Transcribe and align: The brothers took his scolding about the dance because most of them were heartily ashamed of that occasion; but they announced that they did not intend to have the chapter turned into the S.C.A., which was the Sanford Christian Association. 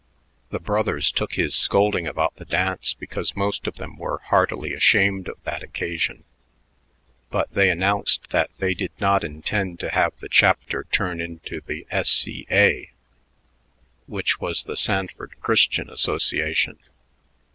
The 0.49 0.59
brothers 0.59 1.11
took 1.11 1.33
his 1.35 1.53
scolding 1.53 2.07
about 2.07 2.35
the 2.37 2.45
dance 2.45 2.95
because 2.95 3.35
most 3.35 3.67
of 3.67 3.75
them 3.75 3.97
were 3.97 4.17
heartily 4.17 4.73
ashamed 4.73 5.27
of 5.27 5.37
that 5.43 5.61
occasion; 5.61 6.23
but 7.29 7.53
they 7.53 7.69
announced 7.69 8.31
that 8.31 8.49
they 8.57 8.73
did 8.73 8.89
not 8.99 9.23
intend 9.23 9.79
to 9.81 9.91
have 9.91 10.19
the 10.19 10.27
chapter 10.27 10.85
turned 10.89 11.21
into 11.21 11.61
the 11.61 11.85
S.C.A., 11.91 12.89
which 14.07 14.39
was 14.41 14.63
the 14.63 14.75
Sanford 14.75 15.39
Christian 15.39 15.87
Association. 15.87 16.79